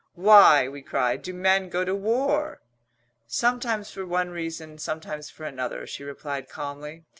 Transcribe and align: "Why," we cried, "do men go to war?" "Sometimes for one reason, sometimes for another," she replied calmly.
"Why," 0.15 0.67
we 0.67 0.81
cried, 0.81 1.21
"do 1.21 1.31
men 1.31 1.69
go 1.69 1.85
to 1.85 1.93
war?" 1.93 2.63
"Sometimes 3.27 3.91
for 3.91 4.03
one 4.03 4.31
reason, 4.31 4.79
sometimes 4.79 5.29
for 5.29 5.43
another," 5.45 5.85
she 5.85 6.03
replied 6.03 6.49
calmly. 6.49 7.05